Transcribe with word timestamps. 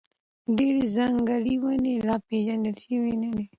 ډېر 0.57 0.75
ځنګلي 0.95 1.55
ونې 1.61 1.95
لا 2.07 2.15
پېژندل 2.27 2.75
شوي 2.85 3.13
نه 3.21 3.29
دي. 3.35 3.45